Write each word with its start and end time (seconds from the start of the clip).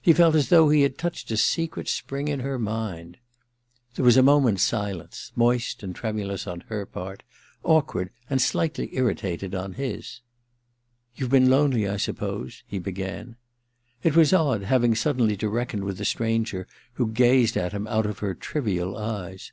He 0.00 0.14
felt 0.14 0.34
as 0.34 0.48
though 0.48 0.70
he 0.70 0.80
had 0.80 0.96
touched 0.96 1.30
a 1.30 1.36
secret 1.36 1.86
spring 1.86 2.28
in 2.28 2.40
her 2.40 2.58
mind. 2.58 3.18
There 3.94 4.06
was 4.06 4.16
a 4.16 4.22
moment's 4.22 4.62
silence, 4.62 5.32
moist 5.36 5.82
and 5.82 5.94
tremulous 5.94 6.46
on 6.46 6.60
her 6.68 6.86
part, 6.86 7.22
awkward 7.62 8.08
and 8.30 8.40
slightly 8.40 8.88
irritated 8.96 9.54
on 9.54 9.74
his. 9.74 10.22
* 10.70 11.16
YouVe 11.16 11.28
been 11.28 11.50
lonely, 11.50 11.86
I 11.86 11.98
suppose?' 11.98 12.62
he 12.66 12.78
began. 12.78 13.36
It 14.02 14.16
was 14.16 14.32
odd, 14.32 14.62
having 14.62 14.94
suddenly 14.94 15.36
to 15.36 15.48
reckon 15.50 15.80
with 15.84 15.98
1 15.98 16.06
66 16.06 16.18
THE 16.18 16.24
MISSION 16.24 16.40
OF 16.40 16.46
JANE 16.46 16.58
i 16.58 16.58
the 16.58 16.64
stranger 16.64 16.76
who 16.94 17.06
gazed 17.12 17.56
at 17.58 17.72
him 17.72 17.86
out 17.86 18.06
of 18.06 18.20
her 18.20 18.32
trivial 18.34 18.96
eyes. 18.96 19.52